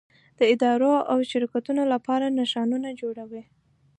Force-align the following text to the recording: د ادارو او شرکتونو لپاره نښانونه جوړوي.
د 0.39 0.41
ادارو 0.53 0.93
او 1.11 1.17
شرکتونو 1.31 1.81
لپاره 1.93 2.25
نښانونه 2.37 2.89
جوړوي. 3.01 3.43